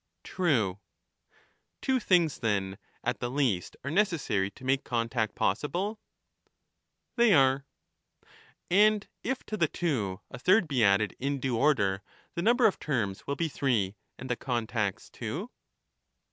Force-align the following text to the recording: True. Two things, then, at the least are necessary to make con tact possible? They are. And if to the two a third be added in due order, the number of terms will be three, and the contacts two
True. 0.23 0.79
Two 1.79 1.99
things, 1.99 2.39
then, 2.39 2.79
at 3.03 3.19
the 3.19 3.29
least 3.29 3.77
are 3.83 3.91
necessary 3.91 4.49
to 4.49 4.65
make 4.65 4.83
con 4.83 5.09
tact 5.09 5.35
possible? 5.35 5.99
They 7.17 7.35
are. 7.35 7.67
And 8.71 9.07
if 9.23 9.43
to 9.43 9.57
the 9.57 9.67
two 9.67 10.19
a 10.31 10.39
third 10.39 10.67
be 10.67 10.83
added 10.83 11.15
in 11.19 11.39
due 11.39 11.55
order, 11.55 12.01
the 12.33 12.41
number 12.41 12.65
of 12.65 12.79
terms 12.79 13.27
will 13.27 13.35
be 13.35 13.47
three, 13.47 13.93
and 14.17 14.27
the 14.27 14.35
contacts 14.35 15.07
two 15.07 15.51